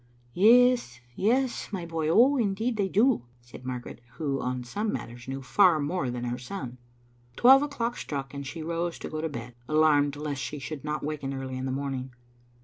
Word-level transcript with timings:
"Yes, 0.33 0.99
yes, 1.15 1.71
my 1.71 1.85
boy— 1.85 2.09
oh, 2.09 2.35
indeed, 2.35 2.75
they 2.75 2.87
do," 2.89 3.21
said 3.39 3.63
Mar 3.67 3.77
garet, 3.79 4.01
who 4.13 4.41
on 4.41 4.63
some 4.63 4.91
matters 4.91 5.27
knew 5.27 5.43
far 5.43 5.79
more 5.79 6.09
than 6.09 6.23
her 6.23 6.39
son. 6.39 6.79
Twelve 7.35 7.61
o'clock 7.61 7.95
struck, 7.95 8.33
and 8.33 8.47
she 8.47 8.63
rose 8.63 8.97
to 8.97 9.09
go 9.11 9.21
to 9.21 9.29
bed, 9.29 9.53
alarmed 9.67 10.15
lest 10.15 10.41
she 10.41 10.57
should 10.57 10.83
not 10.83 11.03
waken 11.03 11.35
early 11.35 11.55
in 11.55 11.65
the 11.65 11.71
morn 11.71 11.93
ing. 11.93 12.11